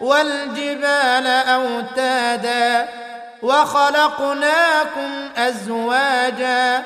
[0.00, 2.88] والجبال أوتادا
[3.42, 6.82] وخلقناكم أزواجا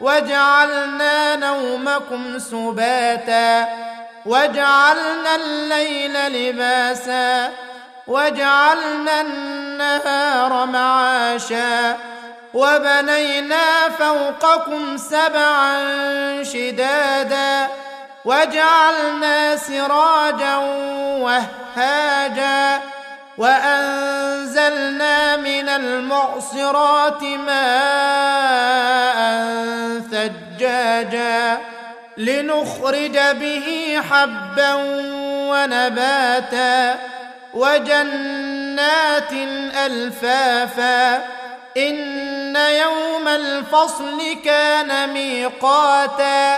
[0.00, 3.68] وجعلنا نومكم سباتا
[4.26, 7.50] وجعلنا الليل لباسا
[8.06, 11.96] وجعلنا النهار معاشا
[12.54, 15.78] وبنينا فوقكم سبعا
[16.42, 17.68] شدادا
[18.24, 20.56] وجعلنا سراجا
[21.76, 22.80] وهاجا
[23.38, 29.18] وأنزلنا من المعصرات ماء
[30.10, 31.58] ثجاجا
[32.16, 34.74] لنخرج به حبا
[35.50, 36.98] ونباتا
[37.54, 39.32] وجنات
[39.86, 41.24] ألفافا
[41.76, 46.57] إن يوم الفصل كان ميقاتا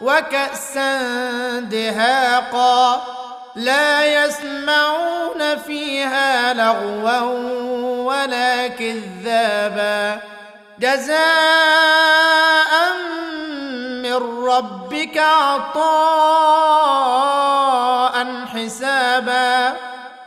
[0.00, 3.02] وكأسا دهاقا
[3.56, 7.20] لا يسمعون فيها لغوا
[8.02, 10.20] ولا كذابا
[10.78, 11.18] جزاء
[14.02, 16.57] من ربك عطاء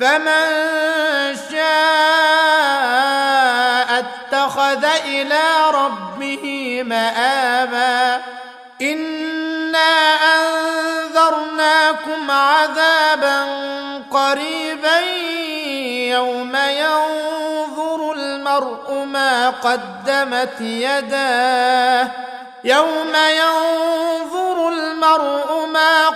[0.00, 0.46] فمن
[1.50, 2.78] شاء
[3.98, 5.42] اتخذ إلى
[5.74, 8.22] ربه مآبا
[8.82, 13.44] إنا أنذرناكم عذابا
[14.10, 15.00] قريبا
[16.16, 22.08] يوم ينظر المرء ما قدمت يداه
[22.64, 23.67] يوم ينظر